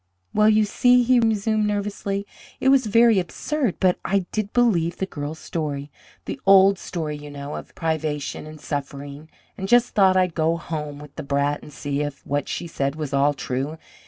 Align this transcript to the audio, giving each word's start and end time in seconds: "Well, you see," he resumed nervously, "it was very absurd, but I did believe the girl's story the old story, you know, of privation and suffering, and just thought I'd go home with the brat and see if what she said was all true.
"Well, 0.33 0.49
you 0.49 0.65
see," 0.65 1.03
he 1.03 1.19
resumed 1.19 1.67
nervously, 1.67 2.25
"it 2.59 2.69
was 2.69 2.87
very 2.87 3.19
absurd, 3.19 3.75
but 3.79 3.99
I 4.03 4.25
did 4.31 4.51
believe 4.51 4.97
the 4.97 5.05
girl's 5.05 5.37
story 5.37 5.91
the 6.25 6.41
old 6.43 6.79
story, 6.79 7.15
you 7.17 7.29
know, 7.29 7.53
of 7.55 7.75
privation 7.75 8.47
and 8.47 8.59
suffering, 8.59 9.29
and 9.59 9.67
just 9.67 9.89
thought 9.93 10.17
I'd 10.17 10.33
go 10.33 10.57
home 10.57 10.97
with 10.97 11.15
the 11.17 11.21
brat 11.21 11.61
and 11.61 11.71
see 11.71 12.01
if 12.01 12.25
what 12.25 12.49
she 12.49 12.65
said 12.65 12.95
was 12.95 13.13
all 13.13 13.35
true. 13.35 13.77